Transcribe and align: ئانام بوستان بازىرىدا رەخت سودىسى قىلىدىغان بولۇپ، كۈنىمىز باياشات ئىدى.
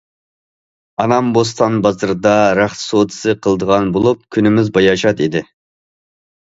ئانام 1.03 1.29
بوستان 1.35 1.77
بازىرىدا 1.87 2.33
رەخت 2.61 2.81
سودىسى 2.85 3.37
قىلىدىغان 3.45 3.93
بولۇپ، 4.01 4.27
كۈنىمىز 4.37 4.77
باياشات 4.81 5.27
ئىدى. 5.29 5.49